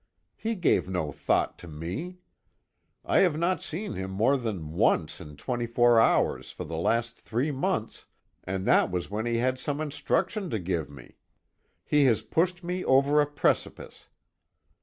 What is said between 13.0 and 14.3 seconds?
a precipice.